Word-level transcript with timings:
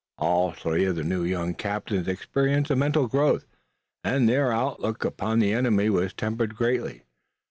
All 0.17 0.51
three 0.51 0.85
of 0.85 0.95
the 0.95 1.03
new 1.03 1.23
young 1.23 1.53
captains 1.53 2.07
experienced 2.07 2.71
a 2.71 2.75
mental 2.75 3.05
growth, 3.07 3.45
and 4.03 4.27
their 4.27 4.51
outlook 4.51 5.05
upon 5.05 5.37
the 5.37 5.53
enemy 5.53 5.91
was 5.91 6.11
tempered 6.11 6.55
greatly. 6.55 7.03